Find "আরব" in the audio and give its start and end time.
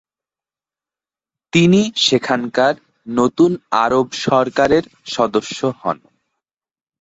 3.83-4.07